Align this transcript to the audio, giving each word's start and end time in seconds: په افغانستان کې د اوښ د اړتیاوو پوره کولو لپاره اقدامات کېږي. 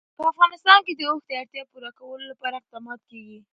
په 0.17 0.23
افغانستان 0.31 0.79
کې 0.85 0.93
د 0.95 1.01
اوښ 1.09 1.21
د 1.27 1.31
اړتیاوو 1.41 1.71
پوره 1.71 1.91
کولو 1.99 2.23
لپاره 2.31 2.55
اقدامات 2.57 2.99
کېږي. 3.09 3.39